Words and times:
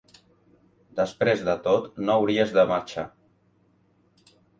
Després 0.99 1.43
de 1.49 1.53
tot, 1.67 1.85
no 2.07 2.15
hauries 2.21 2.53
de 2.55 2.63
marxar. 2.71 3.05